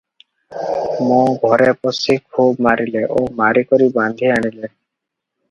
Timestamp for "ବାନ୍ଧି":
4.01-4.35